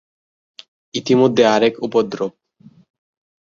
ইতিমধ্যে 0.93 1.43
আর-এক 1.45 1.75
উপদ্রব। 1.83 2.31